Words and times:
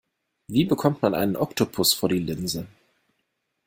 Wie 0.47 0.65
bekommt 0.65 1.03
man 1.03 1.13
einen 1.13 1.35
Oktopus 1.35 1.93
vor 1.93 2.09
die 2.09 2.17
Linse? 2.17 2.65